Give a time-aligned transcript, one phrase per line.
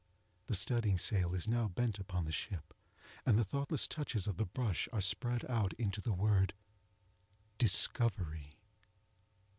[0.47, 2.73] The studding sail is now bent upon the ship,
[3.23, 6.55] and the thoughtless touches of the brush are spread out into the word
[7.59, 8.55] DISCOVERY.